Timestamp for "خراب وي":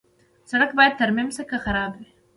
1.63-2.07